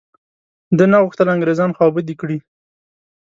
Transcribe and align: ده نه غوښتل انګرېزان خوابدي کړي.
ده 0.77 0.85
نه 0.91 0.97
غوښتل 1.03 1.27
انګرېزان 1.35 1.71
خوابدي 1.77 2.15
کړي. 2.21 2.37